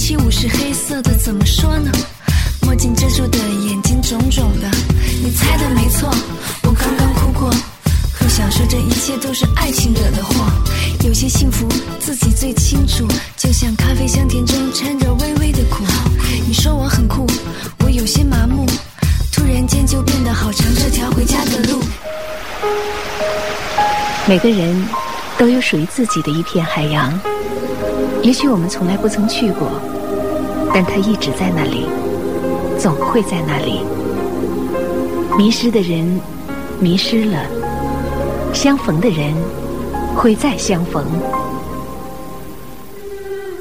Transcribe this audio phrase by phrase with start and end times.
[0.00, 1.92] 七五是黑色的，怎么说呢？
[2.62, 4.66] 墨镜遮住的眼睛肿肿的，
[5.22, 6.08] 你猜的没错，
[6.62, 7.50] 我刚刚哭过。
[8.18, 10.46] 不想说这一切都是爱情惹的祸，
[11.04, 11.68] 有些幸福
[12.00, 15.84] 自己最清楚，就像咖啡香甜中掺着微微的苦。
[16.48, 17.26] 你说我很酷，
[17.84, 18.64] 我有些麻木，
[19.30, 21.78] 突然间就变得好长这条回家的路。
[24.26, 24.82] 每个人
[25.36, 27.12] 都有属于自己的一片海洋，
[28.22, 29.70] 也许我们从来不曾去过，
[30.74, 31.86] 但它一直在那里，
[32.78, 33.80] 总会在那里。
[35.38, 36.20] 迷失的人，
[36.78, 37.38] 迷失了；
[38.52, 39.34] 相逢的人，
[40.14, 41.04] 会再相逢。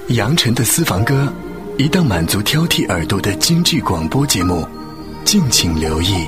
[0.10, 1.32] 杨晨的私房歌，
[1.78, 4.68] 一档满足挑剔耳朵的京剧广播节目，
[5.24, 6.28] 敬请留意。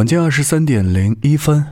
[0.00, 1.62] 晚间二十三点零一分，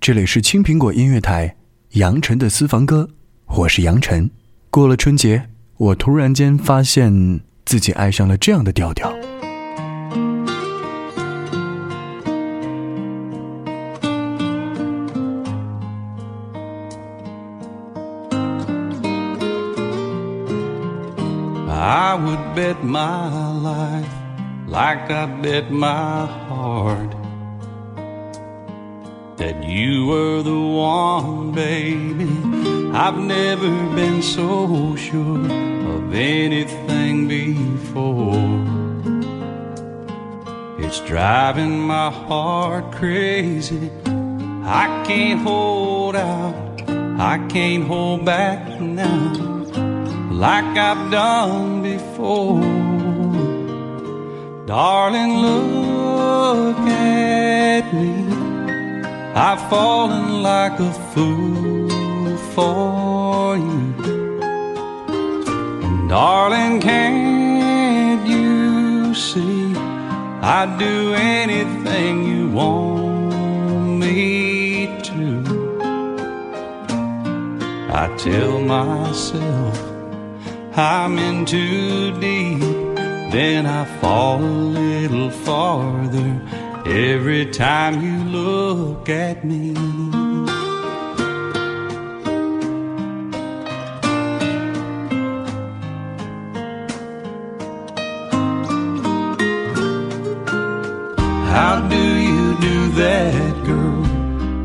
[0.00, 1.54] 这里是青苹果音乐台，
[1.90, 3.10] 杨晨的私房歌，
[3.44, 4.30] 我是杨晨。
[4.70, 9.14] 过了春节，我突然间发现自己爱上了这样的调调。
[21.68, 23.28] I would bet my
[23.60, 24.08] life
[24.68, 27.10] like I bet my heart
[29.44, 32.30] that you were the one, baby.
[32.94, 35.44] I've never been so sure
[35.94, 38.48] of anything before.
[40.82, 43.90] It's driving my heart crazy.
[44.80, 46.80] I can't hold out,
[47.20, 49.24] I can't hold back now,
[50.44, 52.62] like I've done before.
[54.64, 58.23] Darling, look at me.
[59.36, 64.40] I've fallen like a fool for you.
[65.82, 69.74] And darling, can't you see
[70.40, 75.42] I'd do anything you want me to?
[77.92, 79.76] I tell myself
[80.76, 82.60] I'm in too deep,
[83.32, 86.40] then I fall a little farther
[86.86, 89.74] every time you look at me.
[101.48, 104.04] How do you do that, girl?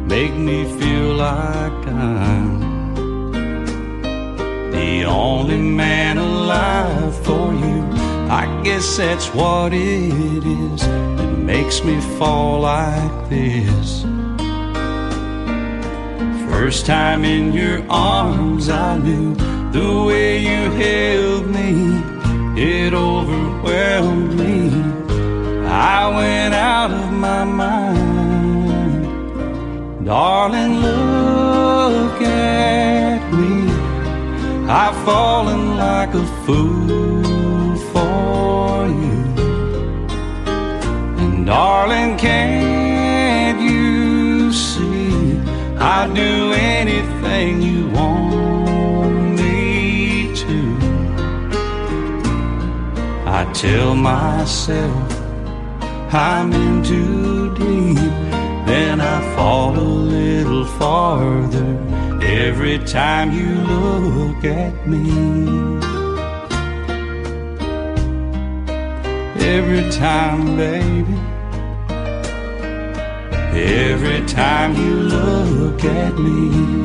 [0.05, 2.59] Make me feel like I'm
[4.71, 7.79] the only man alive for you.
[8.29, 11.18] I guess that's what it is
[11.69, 14.01] makes me fall like this.
[16.49, 19.35] First time in your arms, I knew
[19.71, 22.01] the way you held me,
[22.59, 24.71] it overwhelmed me.
[25.67, 29.05] I went out of my mind.
[30.03, 33.69] Darling, look at me.
[34.67, 37.08] I've fallen like a fool
[41.49, 45.35] darling, can't you see
[45.79, 50.61] I'd do anything you want me to?
[53.25, 55.11] I tell myself
[56.13, 58.13] I'm in too deep,
[58.67, 61.71] then I fall a little farther
[62.21, 65.07] every time you look at me.
[69.57, 71.28] Every time, baby.
[73.59, 76.79] Every time you look at me.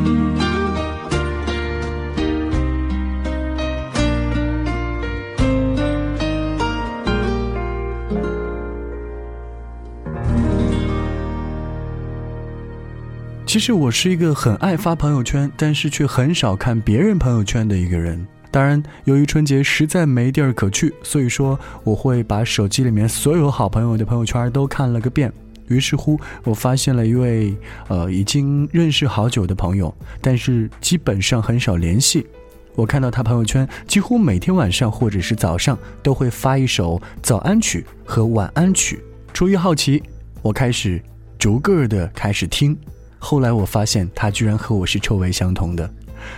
[13.46, 18.26] 其实我是一个很爱发朋友圈，但是却很少看别人朋友圈的一个人。
[18.50, 25.32] 当然，由于春节实在没地儿可去，所以说我会把手机里面所有好朋友的朋友圈都看了个遍。
[25.68, 27.54] 于是乎，我发现了一位
[27.88, 32.26] 呃已经认识好久的朋友，但是基本上很少联系。
[32.74, 39.00] 我看到他朋友圈，几乎每天晚上或者是早上都会发一首早安曲和晚安曲。
[39.32, 40.02] 出于好奇，
[40.42, 41.00] 我开始
[41.38, 42.76] 逐个的开始听。
[43.18, 45.88] 后来我发现他居然和我是臭味相同的。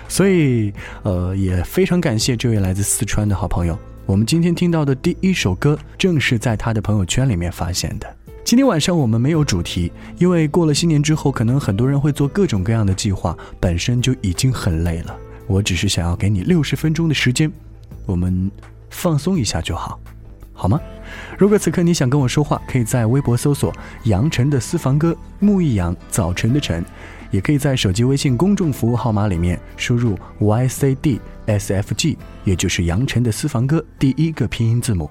[0.09, 3.79] 所以，呃，也非常感谢这位来自四川的好朋友。
[4.05, 8.16] 我们今天听到的第一首歌，正是在他的朋友圈里面发现的。
[8.47, 15.19] 今天晚上我们没有主题，因为过了新年之后，可能很多人会做各种各样的计划，本身就已经很累了。
[15.49, 17.51] 我只是想要给你六十分钟的时间，
[18.07, 18.49] 我们
[18.89, 19.99] 放松一下就好，
[20.53, 20.81] 好吗？
[21.37, 23.73] 如果此刻你想跟我说话，可以在微博搜索
[24.07, 26.85] “杨晨的私房歌”，木易杨，早晨的晨。
[27.33, 35.11] 也可以在手机微信公众服务号码里面输入 YCDSFG，也就是杨晨的私房歌第一个拼音字母。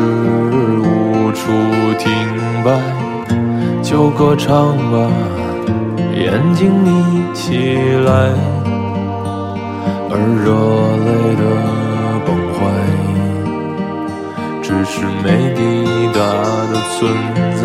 [0.00, 0.06] 是
[0.78, 1.52] 无处
[1.98, 2.10] 停
[2.64, 2.68] 摆。
[3.82, 5.10] 就歌唱吧，
[6.14, 7.76] 眼睛眯起
[8.06, 8.10] 来。
[10.12, 10.48] 而热
[11.04, 11.08] 泪
[11.40, 11.42] 的
[12.24, 12.58] 崩坏，
[14.62, 14.92] 只是
[15.22, 15.58] 没抵
[16.14, 16.18] 达
[16.70, 16.98] 的存
[17.62, 17.64] 在。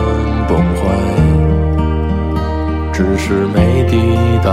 [0.81, 0.87] 怀，
[2.91, 3.95] 只是没抵
[4.43, 4.51] 达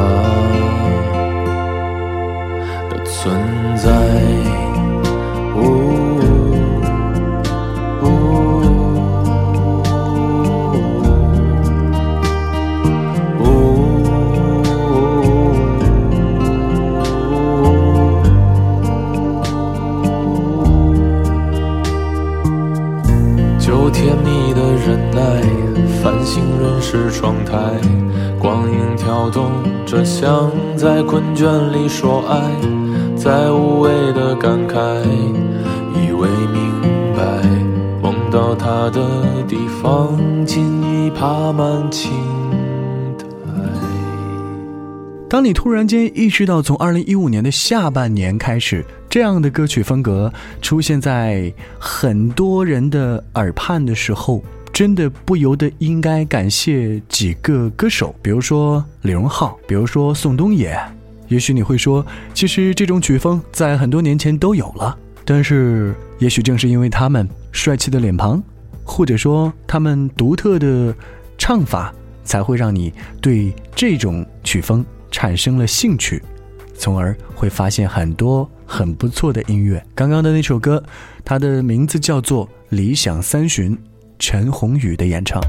[2.90, 3.34] 的存
[3.76, 4.68] 在。
[26.80, 27.54] 是窗台，
[28.38, 29.50] 光影跳动
[29.85, 32.40] 着，像在困倦里说爱，
[33.16, 34.76] 在无谓的感慨，
[35.94, 36.73] 以为明
[37.16, 37.23] 白，
[38.00, 39.02] 梦到他的
[39.47, 40.16] 地方，
[40.47, 42.12] 尽已爬满青
[43.18, 43.25] 苔。
[45.28, 50.32] 当你突然间意识到，从二零一五年的下半年开始，这样的歌曲风格
[50.62, 54.42] 出现在很多人的耳畔的时候。
[54.78, 60.80] 真的不由得应该感谢几个歌手，比如说李荣浩，比如说宋冬野。
[61.26, 68.40] 也许你会说，其实这种曲风在很多年前都有了，但是也许正是因为他们帅气的脸庞，
[68.85, 70.94] 或者说他们独特的
[71.37, 71.92] 唱法，
[72.23, 76.23] 才会让你对这种曲风产生了兴趣，
[76.76, 79.85] 从而会发现很多很不错的音乐。
[79.92, 80.80] 刚刚的那首歌，
[81.25, 83.76] 它的名字叫做《理想三旬》。
[84.18, 85.40] 陈鸿宇的演唱。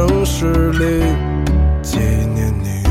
[0.00, 1.04] 城市里
[1.82, 2.82] 纪念你。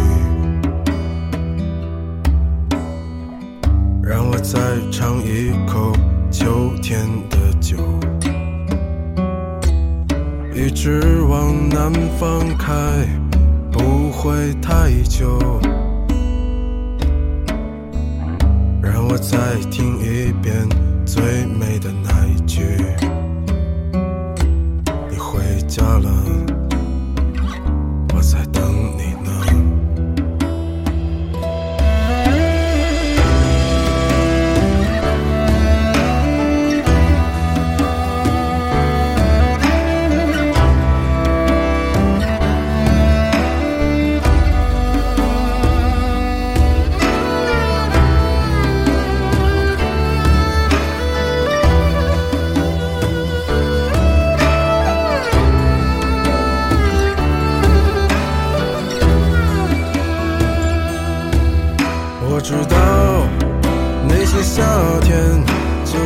[4.04, 4.60] 让我再
[4.92, 5.92] 尝一口
[6.30, 7.78] 秋天的酒，
[10.54, 12.78] 一直往南方开，
[13.72, 15.40] 不会太久。
[18.84, 20.54] 让我再听一遍
[21.08, 21.24] 最
[21.60, 22.62] 美的那一句：
[25.10, 26.12] 你回家了，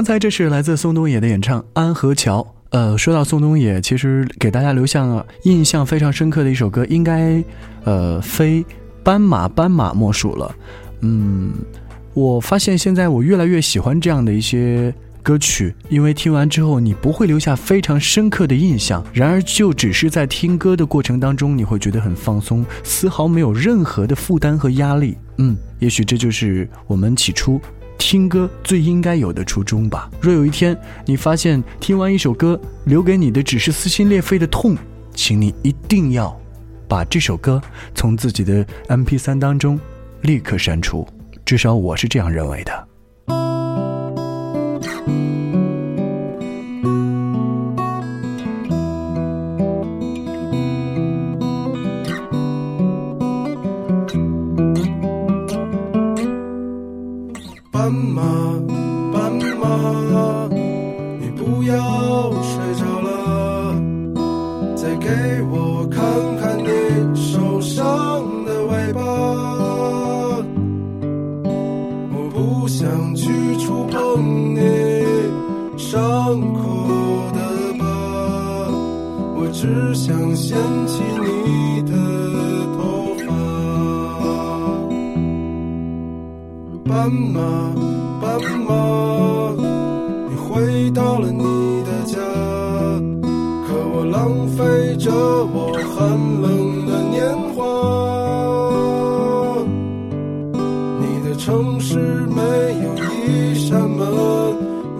[0.00, 2.40] 刚才这是来自宋冬野的演唱《安和桥》。
[2.70, 7.44] 呃，说到宋冬野，其实给大家留下印象非常深刻的一首歌，应该
[7.84, 8.62] 呃非
[9.02, 10.54] 《斑马斑马》莫属了。
[11.02, 11.52] 嗯，
[12.14, 14.90] 我发现现在我越来越喜欢这样的一些
[15.22, 25.18] 歌曲，因为听完之后你不会留下非常深刻的印象，然而就只是在听歌的过程当中，你会觉得很放松，丝毫没有任何的负担和压力。
[25.36, 27.60] 嗯，也许这就是我们起初。
[28.00, 30.10] 听歌最应该有的初衷吧。
[30.22, 34.74] 若有一天你发现听完一首歌留给你的只是撕心裂肺的痛，
[35.14, 36.34] 请你一定要
[36.88, 37.60] 把这首歌
[37.94, 39.78] 从自己的 MP3 当中
[40.22, 41.06] 立刻删除。
[41.44, 42.89] 至少我是这样认为的。
[68.92, 69.02] 的尾巴。
[72.12, 74.60] 我不想去触碰你
[75.76, 76.00] 伤
[76.54, 76.60] 口
[77.34, 77.38] 的
[77.78, 77.84] 疤，
[79.36, 80.56] 我只想掀
[80.86, 81.92] 起你的
[82.76, 82.78] 头
[83.26, 83.28] 发。
[86.84, 87.40] 斑马，
[88.20, 88.28] 斑
[88.66, 88.68] 马，
[90.28, 91.44] 你回到了你
[91.84, 92.18] 的家。
[93.66, 94.18] 可我浪
[94.48, 95.98] 费着我寒
[96.42, 96.59] 冷
[101.50, 101.96] 城市
[102.28, 102.40] 没
[102.84, 102.94] 有
[103.26, 104.06] 一扇门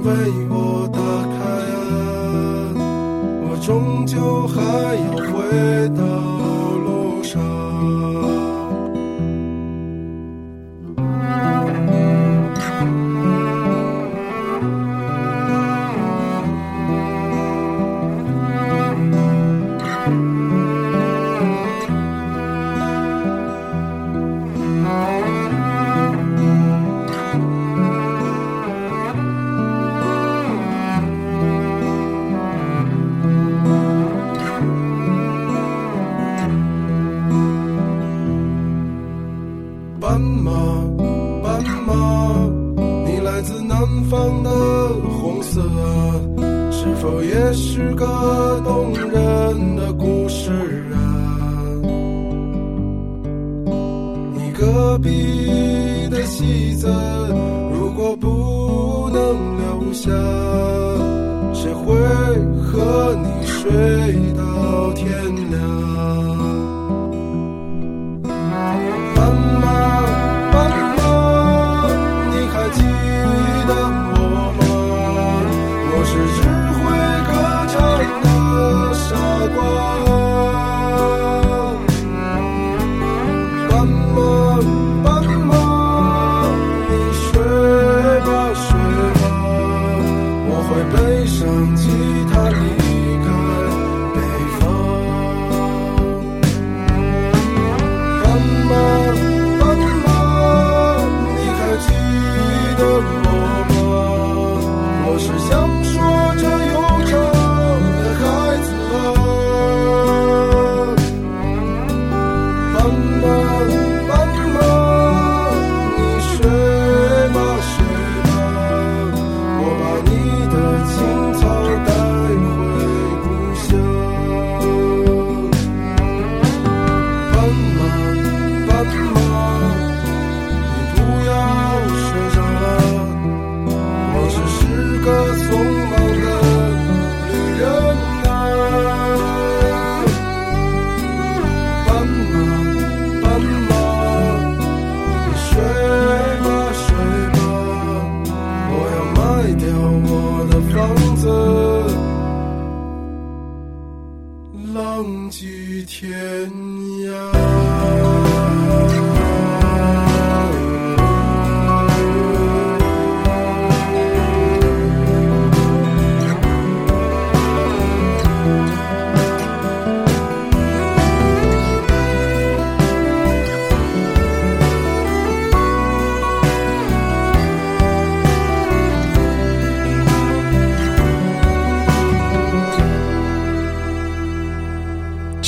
[0.02, 0.10] 为
[0.48, 1.38] 我打开
[1.76, 2.74] 啊，
[3.44, 4.60] 我终究还
[4.96, 5.38] 要回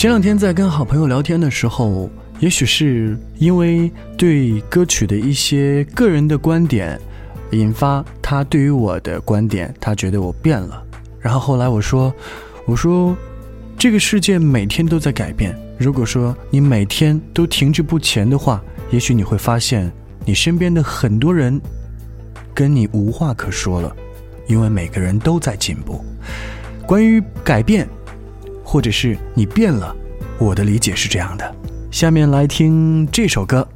[0.02, 2.10] 前两天在跟好朋友聊天的时候，
[2.40, 3.88] 也许是因为
[4.18, 7.00] 对歌曲的一些个人的观点，
[7.52, 10.82] 引发他对于我的观点，他觉得我变了。
[11.20, 12.12] 然后后来我说，
[12.66, 13.16] 我说，
[13.78, 15.56] 这个世界每天都在改变。
[15.78, 18.60] 如果说你每天都停滞不前的话，
[18.90, 19.88] 也许你会发现，
[20.24, 21.60] 你身边的很多人
[22.52, 23.96] 跟你无话可说了，
[24.48, 26.04] 因为每个人都在进步。
[26.88, 27.86] 关于改变。
[28.64, 29.94] 或者是你变了，
[30.38, 31.54] 我的理解是这样的。
[31.90, 33.66] 下面来听这首歌。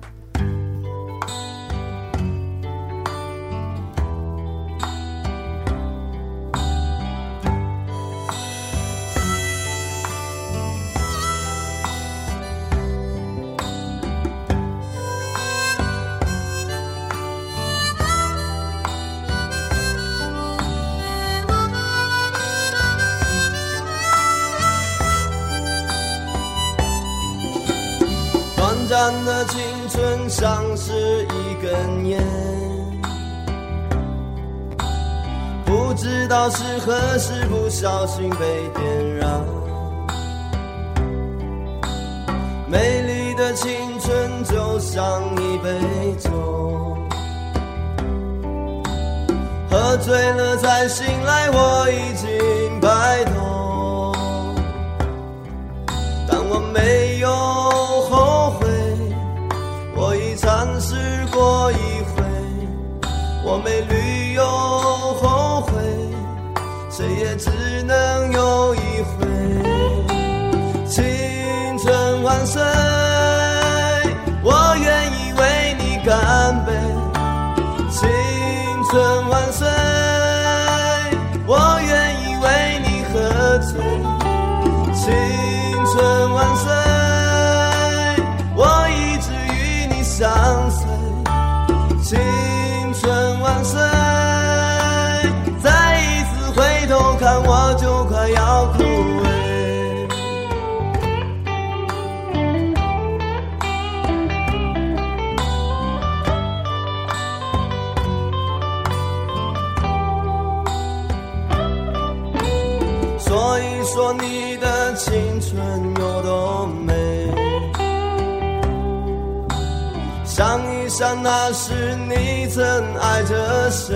[120.99, 122.65] 想那时你曾
[122.97, 123.95] 爱着谁，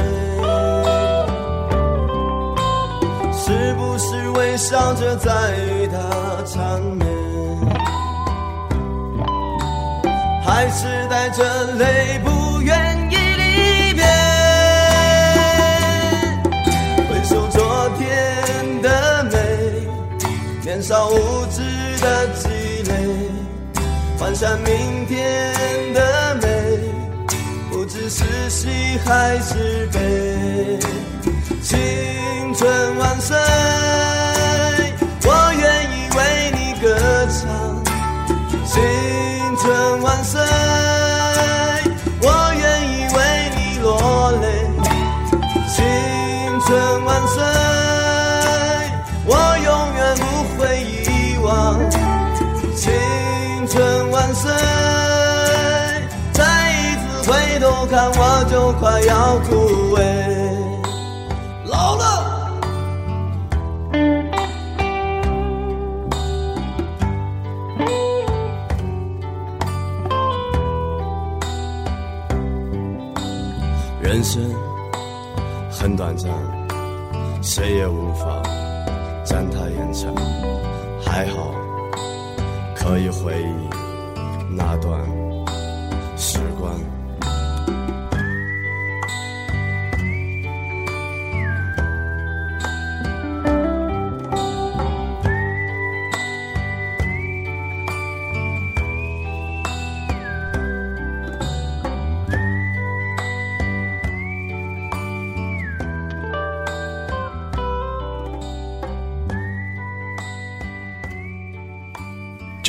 [3.33, 5.99] 是不是微笑着在与他
[6.45, 7.09] 缠绵，
[10.45, 11.43] 还是带着
[11.79, 14.05] 泪不愿意离别？
[17.09, 19.39] 回首昨天的美，
[20.63, 21.63] 年少无知
[22.03, 22.51] 的积
[22.91, 22.93] 累，
[24.19, 26.01] 幻想明天的，
[28.21, 28.69] 是喜
[29.07, 30.79] 还是悲。
[31.63, 31.79] 青
[32.55, 33.35] 春万岁，
[35.25, 35.29] 我
[35.59, 35.63] 愿
[35.97, 36.21] 意为
[36.53, 36.87] 你歌
[37.29, 37.41] 唱。
[38.67, 38.77] 青
[39.57, 40.39] 春万岁，
[58.51, 60.03] 就快要枯萎。
[61.67, 62.51] 老了。
[74.03, 74.43] 人生
[75.71, 76.29] 很短暂，
[77.41, 78.43] 谁也无法
[79.25, 80.13] 将它延长。
[81.01, 81.55] 还好，
[82.75, 85.01] 可以回忆那段
[86.17, 86.75] 时光。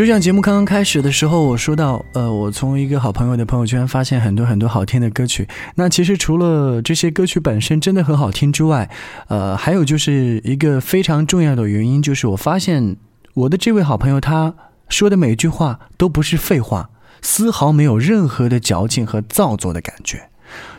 [0.02, 5.48] 就像节目刚刚开始的时候，我说到，呃，我从一个好朋友的朋友圈发现很多很多好听的歌曲。
[5.76, 8.90] 那其实除了这些歌曲本身真的很好听之外，
[9.28, 12.96] 呃，还有就是一个非常重要的原因，就是我发现
[13.36, 14.56] 我的这位好朋友他
[14.90, 16.90] 说的每一句话都不是废话，
[17.22, 20.31] 丝毫没有任何的矫情和造作的感觉。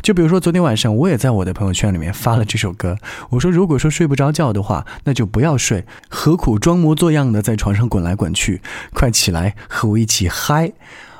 [0.02, 2.96] 就比如说昨天晚上，我也在我的朋友圈里面发了这首歌。
[3.30, 8.60] 我说，如果说睡不着觉的话，那就不要睡，何苦装模作样的在床上滚来滚去？
[8.92, 10.72] 快起来和我一起嗨！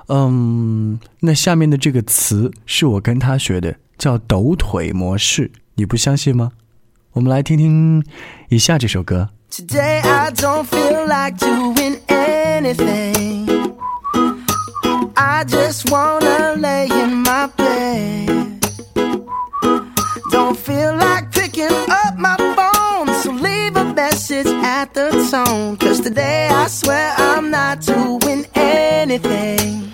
[0.09, 5.51] 嗯，那下面的这个词是我跟他学的，叫抖腿模式。
[5.75, 6.53] 你不相信吗？
[7.13, 8.05] 我们来听听
[8.49, 9.29] 以下这首歌。
[9.51, 13.73] Today I don't feel like doing anything.
[15.15, 18.32] I just wanna lay in my bed.
[20.63, 25.77] Feel like picking up my phone, so leave a message at the tone.
[25.77, 29.91] Cause today I swear I'm not doing anything.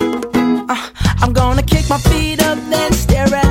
[0.69, 0.89] Uh,
[1.21, 3.48] I'm gonna kick my feet up, then stare at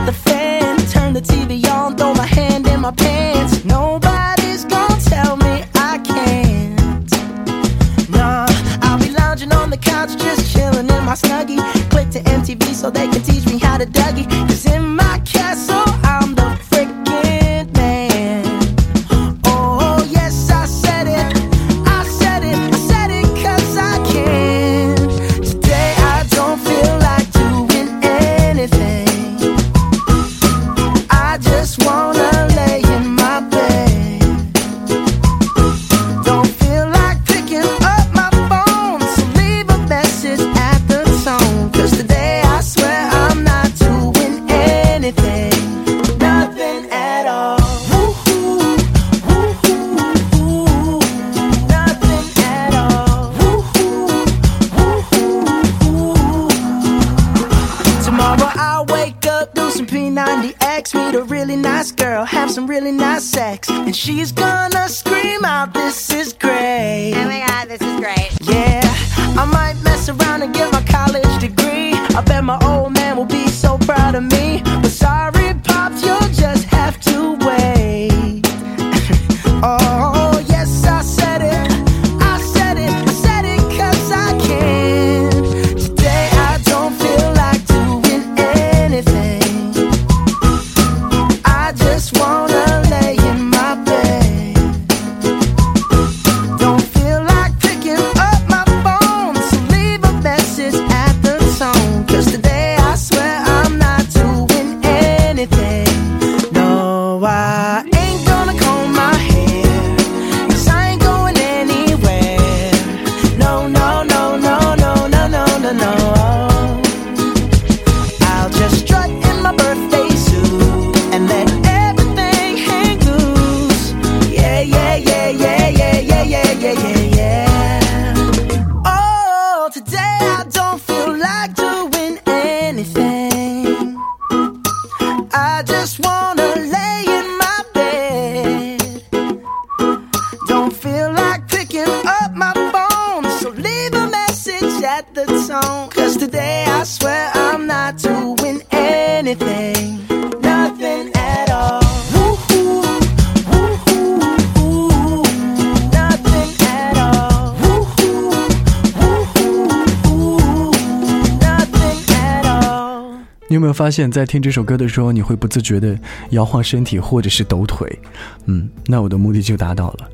[163.88, 165.98] 发现，在听这首歌的时候，你会不自觉的
[166.32, 167.98] 摇晃身体或者是抖腿？
[168.44, 170.10] 嗯，那我的目的就达到了。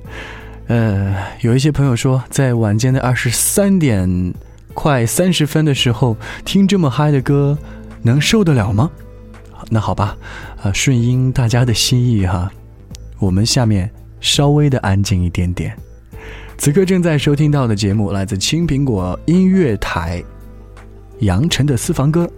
[0.69, 4.33] 呃，有一些朋友说，在晚间的二十三点
[4.75, 7.59] 快三十分的时候听这么嗨的歌，
[8.03, 8.89] 能受得了吗？
[9.71, 10.17] 那好吧，
[10.63, 12.49] 啊，顺应大家的心意哈，
[13.19, 15.77] 我们下面稍微的安静一点点。
[16.59, 20.23] 此刻正在收听到的节目来自青苹果音乐台，
[21.19, 22.31] 杨晨的私房歌，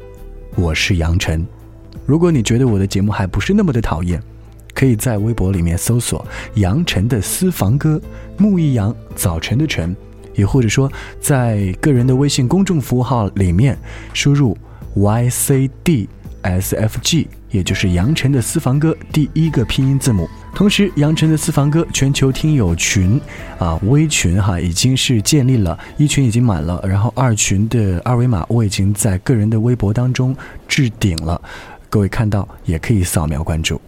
[0.56, 1.46] 我是杨晨。
[2.06, 4.18] 如果你觉得我的节目还不是那么的讨厌，
[4.72, 8.00] 可以在微博里面搜索“杨晨的私房歌”，
[8.38, 9.94] 木易阳，早晨的晨，
[10.34, 10.90] 也或者说
[11.20, 13.78] 在个人的微信公众服务号里面
[14.14, 14.56] 输入
[14.96, 16.06] YCDSFG，
[17.56, 20.28] 也就是杨晨的私房歌第一个拼音字母。
[20.54, 23.18] 同时，杨晨的私房歌全球听友群
[23.58, 30.36] 啊微群哈已经是建立了，一群已经满了，然后二群的二维码我已经在个人的微博当中
[30.68, 31.40] 置顶了，
[31.88, 33.80] 各位看到也可以扫描关注。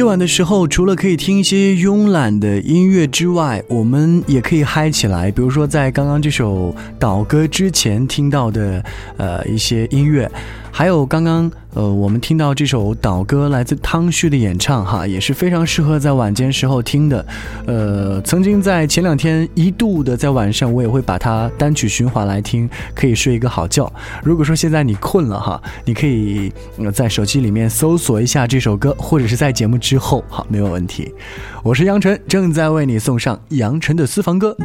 [0.00, 5.30] 夜晚的时候，除了可以听一些慵懒的音乐之外，我们也可以嗨起来。
[5.30, 8.82] 比如说，在刚刚这首导歌之前听到的，
[9.18, 10.26] 呃，一些音乐。
[10.70, 17.24] 还有刚刚，呃，我们听到这首导歌来自汤旭的演唱，哈，也是非常适合在晚间时候听的。
[17.66, 23.90] 呃，曾经在前两天一度的在晚上，我也会把它单曲循环来听，可以睡一个好觉。
[24.24, 26.52] 如果说现在你困了哈，你可以
[26.92, 31.12] 在手机里面搜索一下这首歌，或者是在节目之后，好，没有问题。
[31.62, 34.56] 我是杨晨，正在为你送上杨晨的私房歌。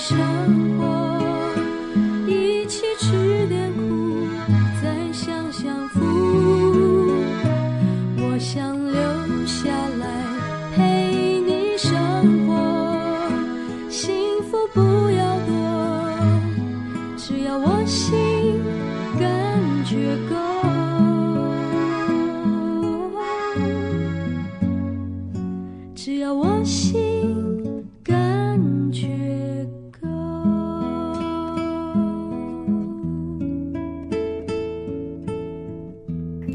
[0.00, 0.59] 生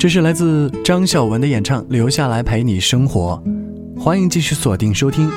[0.05, 3.41] 这是来自张小文的演唱，留下来陪你生活。
[3.97, 5.31] 欢迎继续锁定收听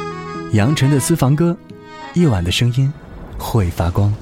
[0.53, 1.57] 杨晨的私房歌，
[2.13, 2.93] 夜晚的声音
[3.39, 4.15] 会发光。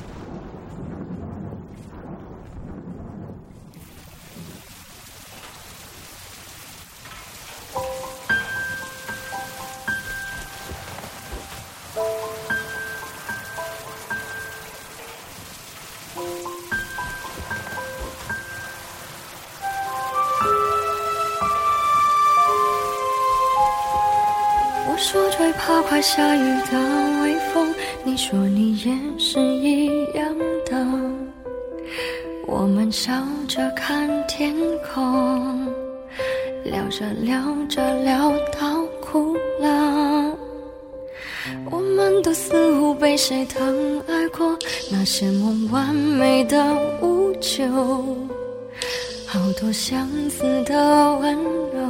[49.77, 50.74] 相似的
[51.18, 51.35] 温
[51.70, 51.81] 柔，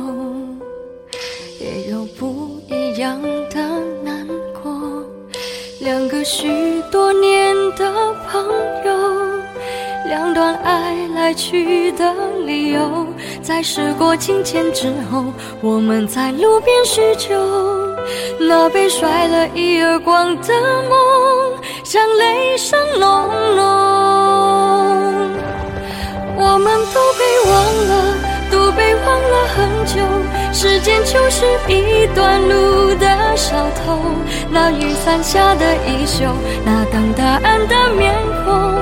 [1.61, 3.61] 也有不一样的
[4.03, 4.27] 难
[4.61, 5.07] 过。
[5.79, 7.89] 两个许多年的
[8.29, 8.45] 朋
[8.85, 8.93] 友，
[10.09, 12.13] 两段爱来去的
[12.45, 13.07] 理由，
[13.41, 15.25] 在时过境迁之后，
[15.63, 17.37] 我们在路边叙旧。
[18.41, 20.53] 那被甩了一耳光的
[20.91, 24.16] 梦，像雷声隆隆。
[26.57, 27.55] 我们都被忘
[27.87, 28.17] 了，
[28.51, 30.01] 都被忘了很久。
[30.55, 34.01] 时间就是一段路的小偷，
[34.51, 36.25] 那雨伞下的衣袖，
[36.65, 38.73] 那等答案的面孔，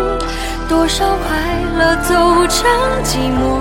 [0.68, 1.36] 多少快
[1.76, 2.14] 乐走
[2.46, 2.70] 成
[3.02, 3.58] 寂寞。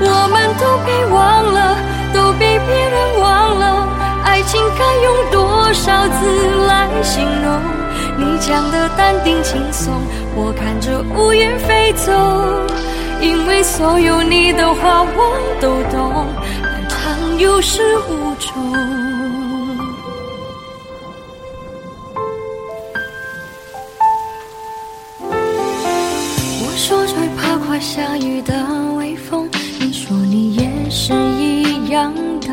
[0.00, 1.76] 我们都被忘了，
[2.12, 3.88] 都被别人忘了。
[4.24, 7.60] 爱情该用多少字来形容？
[8.16, 9.94] 你讲的淡定轻松，
[10.34, 12.12] 我看着乌云飞走。
[13.20, 16.26] 因为所有你的话我都懂，
[16.62, 18.52] 爱长有始无终。
[26.60, 28.54] 我说最怕快下雨的
[28.96, 29.48] 微风，
[29.80, 32.48] 你说你也是一样的。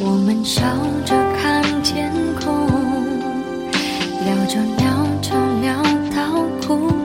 [0.00, 0.62] 我们笑
[1.04, 2.66] 着看天空，
[4.24, 5.82] 聊着聊着聊
[6.14, 6.95] 到哭。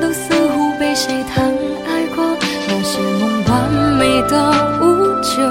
[0.00, 1.42] 都似乎被谁疼
[1.86, 2.24] 爱过，
[2.68, 4.32] 那些梦完美的
[4.80, 4.84] 无
[5.22, 5.42] 救，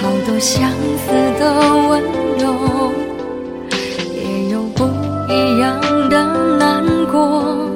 [0.00, 0.70] 好多相
[1.06, 1.42] 似的
[1.88, 2.02] 温
[2.38, 2.92] 柔，
[4.14, 4.84] 也有不
[5.28, 6.14] 一样的
[6.58, 7.70] 难过。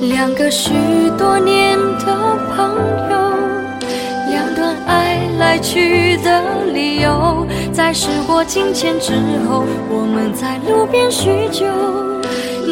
[0.00, 0.72] 两个许
[1.16, 2.76] 多年的朋
[3.10, 3.16] 友。
[4.30, 9.12] 两段爱来去的理由，在时过境迁之
[9.48, 11.66] 后，我们在路边叙旧。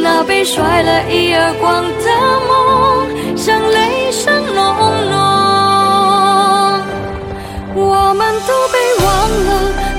[0.03, 1.91] 那被甩了一耳光的
[2.49, 4.65] 梦，像雷声隆
[5.11, 5.17] 隆。
[7.75, 9.07] 我们都被忘
[9.47, 9.49] 了，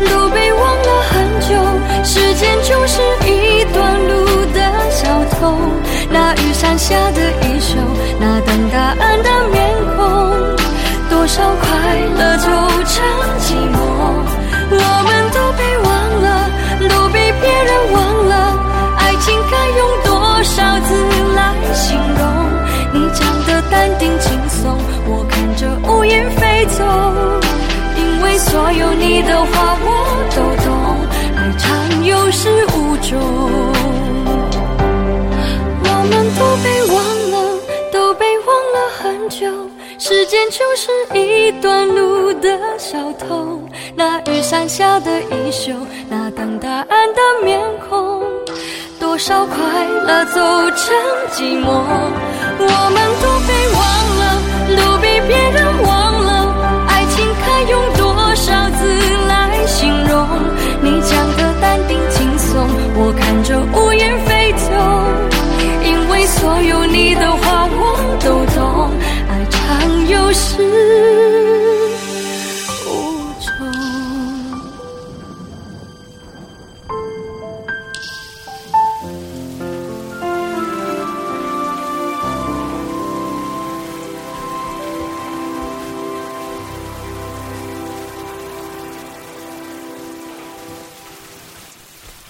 [0.09, 0.46] 都被
[26.07, 26.83] 云飞走。
[27.95, 29.87] 因为所有你的话我
[30.35, 30.67] 都懂，
[31.35, 33.11] 爱长有始无终。
[35.83, 36.95] 我们都被忘
[37.31, 37.35] 了，
[37.91, 39.45] 都被忘了很久。
[39.99, 42.47] 时间就是一段路的
[42.77, 43.59] 小偷，
[43.95, 45.73] 那雨伞下的衣袖，
[46.07, 48.23] 那等答案的面孔，
[48.99, 49.55] 多少快
[50.05, 50.39] 乐走
[50.71, 50.95] 成
[51.31, 51.65] 寂寞。
[52.59, 53.81] 我们都被忘，
[55.27, 56.29] 别人忘了。
[56.87, 58.81] 爱情该用多少字
[59.27, 60.27] 来形容？
[60.81, 64.67] 你讲的淡定轻松，我看着乌云飞走。
[65.83, 67.81] 因为所有你的话我
[68.23, 68.91] 都懂。
[69.29, 70.66] 爱常有失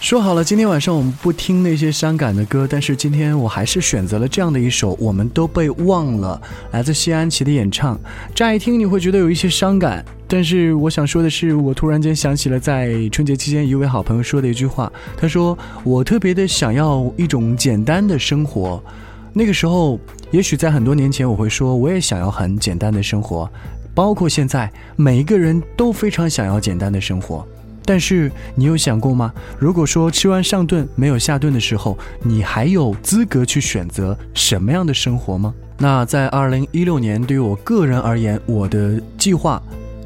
[0.08, 6.41] 说好了，今天晚上我们不听那些伤感的歌，但是今天我还是选择了这样的一首《我们都被忘了》，
[6.72, 7.99] 来自谢安琪的演唱。
[8.34, 18.82] 乍一听你会觉得有一些伤感，但是我想说的是，我突然间想起了在春节期间一位好朋友说的一句话，他说：“我特别的想要一种简单的生活。”
[19.36, 19.99] 那个时候，
[20.32, 23.51] 也许在很多年前，我会说我也想要很简单的生活，
[23.93, 27.45] 包括现在，每一个人都非常想要简单的生活。
[27.88, 29.34] 但是你有想过吗？
[29.58, 35.54] 如果说吃完上顿没有下顿的时候，你还有资格去选择什么样的生活吗？
[35.78, 39.62] 那在二零一六年，对于我个人而言，我的计划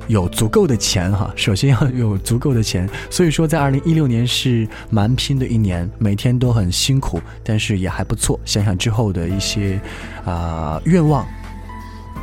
[0.07, 1.31] 有足够的钱哈。
[1.35, 8.39] 首先要有足够的钱，所以说在二零一六年是蛮拼的一年，每天都很辛苦，但是也还不错。
[8.45, 9.81] 想想之后的一些
[10.23, 11.25] 啊愿望，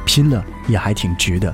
[0.07, 1.53] 拼了也还挺值的。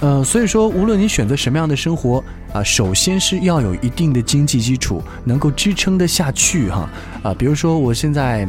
[0.00, 2.22] 呃，所以说无论你选择什么样的生活。
[2.52, 6.90] 啊，首先是要有一定的经济基础，能够支撑得下去哈。
[7.22, 8.44] 啊，比如说我现在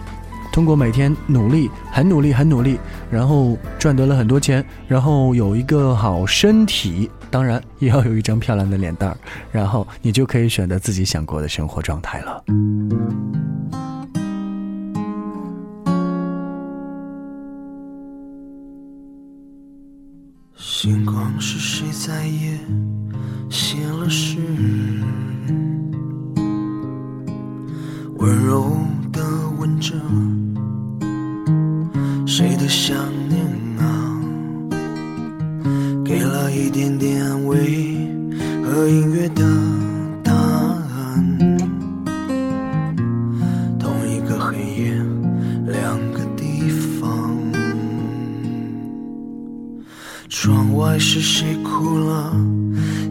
[0.51, 2.79] 通过每天努力，很努力，很努力，
[3.11, 9.17] 然后赚得了很多钱，然后有一个好身体，当然也要有一张漂亮的脸蛋儿，
[9.51, 12.43] 然后你就可以选择自己想过的生活状态了。
[20.63, 22.55] 星光是谁在夜
[23.49, 24.37] 写了诗？
[28.19, 28.77] 温柔
[29.11, 29.23] 的
[29.57, 29.95] 吻着
[32.27, 32.95] 谁的想
[33.27, 33.43] 念
[33.79, 34.21] 啊？
[36.05, 38.07] 给了一点点安慰
[38.63, 39.43] 和音乐的
[50.43, 52.35] 窗外是谁哭了？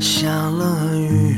[0.00, 1.36] 下了雨，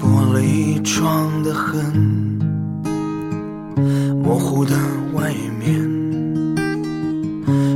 [0.00, 1.92] 玻璃窗的痕，
[4.24, 4.74] 模糊的
[5.12, 5.84] 外面，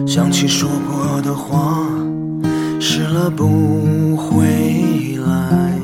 [0.09, 1.87] 想起说过的话，
[2.81, 5.78] 湿了不回来，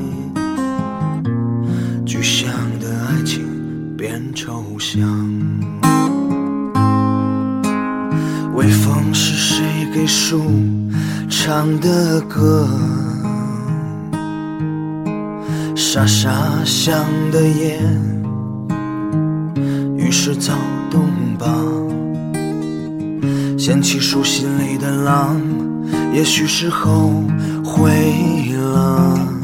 [2.03, 3.45] 具象的爱情
[3.95, 5.26] 变抽象。
[10.07, 10.41] 树
[11.29, 12.67] 唱的歌？
[15.75, 16.31] 沙沙
[16.63, 17.79] 响的夜，
[19.97, 20.53] 于是躁
[20.89, 21.01] 动
[21.37, 21.47] 吧。
[23.57, 25.41] 掀起树心里的浪，
[26.13, 27.11] 也许是后
[27.63, 29.36] 悔了。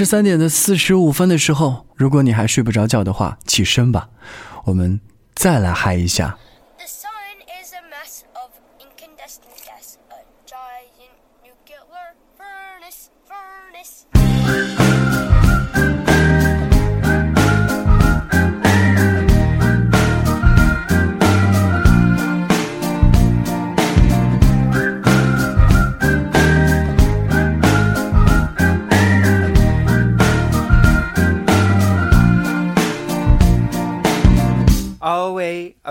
[0.00, 4.08] 十三点的四十五分的时候，如果你还睡不着觉的话，起身吧，
[4.64, 4.98] 我们
[5.34, 6.38] 再来嗨一下。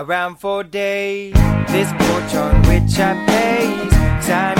[0.00, 1.34] Around for days.
[1.68, 3.92] This porch on which I pace.
[3.92, 4.59] 'Cause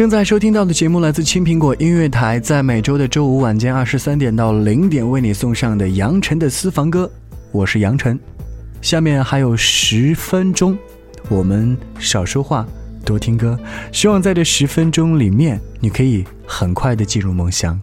[0.00, 7.12] 正在收听到的节目来自青苹果音乐台，在每周的周五晚间二十三点到零点为你送上的杨晨的私房歌，
[7.52, 8.18] 我是杨晨。
[8.80, 10.74] 下面还有十分钟，
[11.28, 12.66] 我们少说话，
[13.04, 13.60] 多听歌。
[13.92, 17.78] 希望在这十分钟里面，你可以很快的进入梦乡。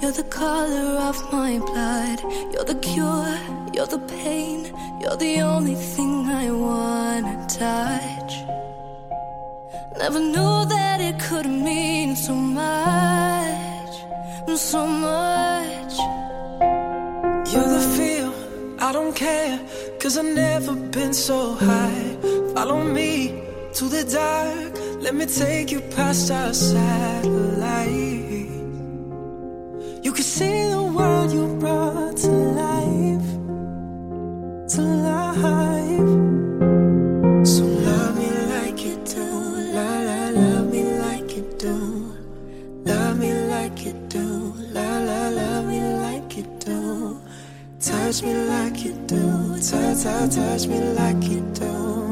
[0.00, 2.20] You're the color of my blood.
[2.52, 3.38] You're the cure,
[3.74, 8.32] you're the pain, you're the only thing I wanna touch.
[9.98, 13.94] Never knew that it could mean so much,
[14.56, 15.94] so much.
[17.52, 18.32] You're the feel,
[18.78, 19.58] I don't care,
[20.00, 22.16] cause I've never been so high.
[22.54, 23.42] Follow me
[23.74, 24.72] to the dark,
[25.02, 28.05] let me take you past our satellite.
[30.06, 33.28] You can see the world you brought to life,
[34.72, 36.12] to life.
[37.44, 39.26] So love me like you do,
[39.74, 41.76] la la, love me like you do.
[42.84, 47.20] Love me like you do, la la, love me like you do.
[47.80, 52.05] Touch me like you do, touch, touch, touch me like you do.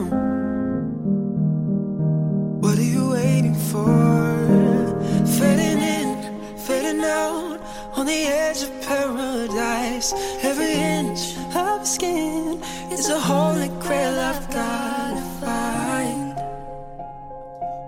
[8.05, 10.13] On the edge of paradise.
[10.43, 12.61] Every inch of skin
[12.93, 16.37] is a holy grail I've gotta find.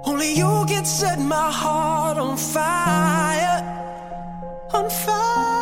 [0.06, 3.58] Only you can set my heart on fire,
[4.72, 5.55] on fire.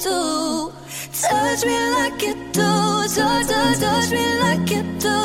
[0.00, 2.62] Touch me like you do,
[3.14, 5.18] touch, touch, touch me like you do.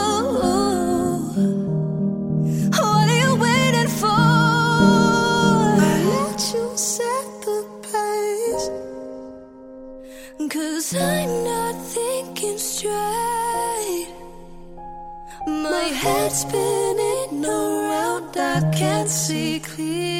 [2.72, 4.08] What are you waiting for?
[5.80, 8.68] I let you set the pace.
[10.54, 14.10] Cause I'm not thinking straight.
[15.48, 20.15] My head's spinning around, I can't see clear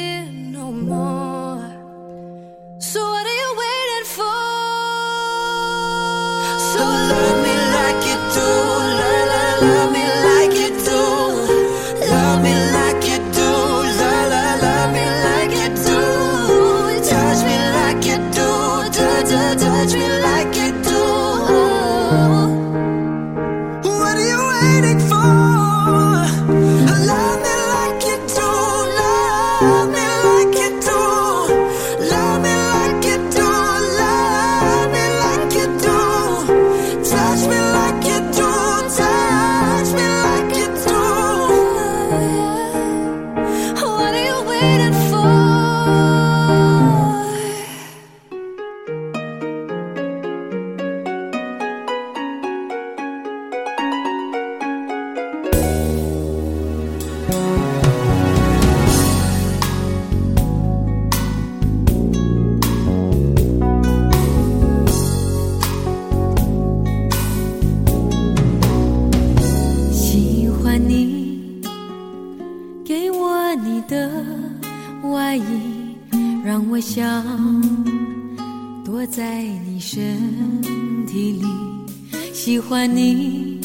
[82.66, 83.60] 喜欢你，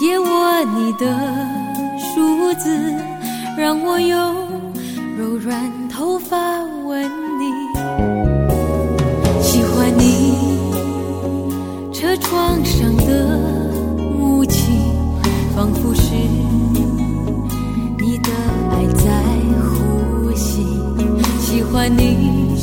[0.00, 1.06] 借我你的
[1.96, 2.76] 梳子，
[3.56, 4.34] 让我用
[5.16, 6.36] 柔软头发
[6.84, 7.08] 吻
[7.38, 7.44] 你。
[9.40, 10.58] 喜欢你，
[11.92, 13.38] 车窗上的
[14.18, 14.72] 雾气，
[15.54, 16.10] 仿佛是
[18.00, 18.32] 你的
[18.72, 19.22] 爱在
[19.62, 20.66] 呼吸。
[21.38, 22.58] 喜欢你，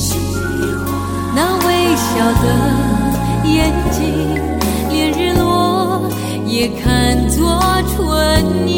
[1.34, 2.46] 那微笑的
[3.50, 4.04] 眼睛，
[6.56, 7.60] 也看作
[7.94, 8.72] 春意。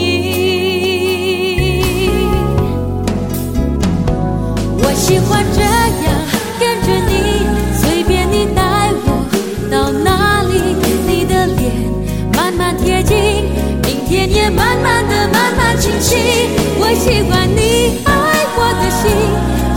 [4.79, 5.69] 我喜欢这样
[6.59, 7.13] 跟着你，
[7.77, 8.59] 随便你带
[9.05, 9.07] 我
[9.69, 10.53] 到哪里，
[11.07, 11.71] 你的脸
[12.33, 13.15] 慢慢贴近，
[13.83, 16.15] 明天也慢慢的慢慢清晰。
[16.79, 18.11] 我喜欢你爱
[18.57, 19.05] 我的心，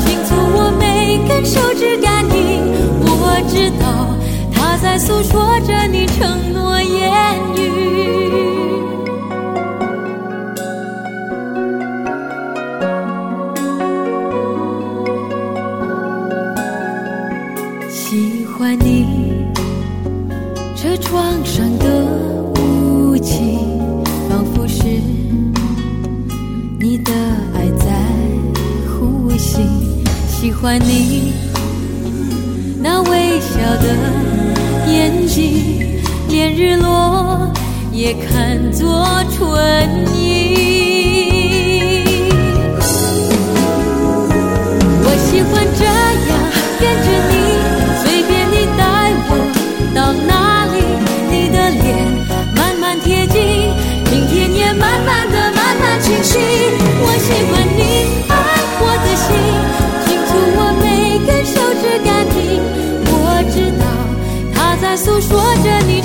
[0.07, 2.64] 轻触我每根手指感应，
[3.05, 3.84] 我知道
[4.55, 6.80] 它在诉说着你承诺
[30.61, 31.32] 欢你
[32.82, 33.96] 那微笑的
[34.92, 37.50] 眼睛，连日落
[37.90, 40.30] 也看作春意。
[65.01, 66.03] 诉说着你